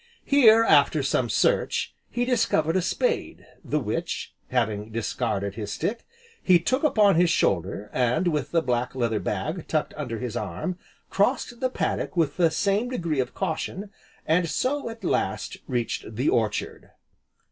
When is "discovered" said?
2.25-2.75